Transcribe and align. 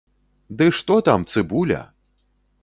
Ды 0.61 0.69
што 0.77 0.97
там 1.09 1.27
цыбуля! 1.35 1.83